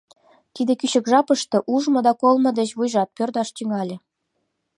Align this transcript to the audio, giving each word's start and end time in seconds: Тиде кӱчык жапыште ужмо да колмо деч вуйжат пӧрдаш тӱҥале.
Тиде 0.53 0.73
кӱчык 0.79 1.05
жапыште 1.11 1.57
ужмо 1.73 1.99
да 2.07 2.13
колмо 2.21 2.49
деч 2.59 2.69
вуйжат 2.77 3.09
пӧрдаш 3.17 3.49
тӱҥале. 3.55 3.95